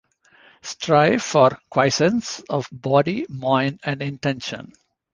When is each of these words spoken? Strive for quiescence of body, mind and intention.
Strive 0.63 1.21
for 1.21 1.59
quiescence 1.69 2.39
of 2.49 2.67
body, 2.71 3.27
mind 3.29 3.79
and 3.83 4.01
intention. 4.01 4.73